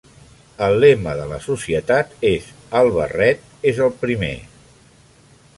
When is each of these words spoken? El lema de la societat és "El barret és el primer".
El 0.67 0.77
lema 0.83 1.13
de 1.19 1.27
la 1.33 1.37
societat 1.43 2.17
és 2.31 2.49
"El 2.81 2.91
barret 2.97 3.65
és 3.73 3.85
el 3.89 3.97
primer". 4.07 4.35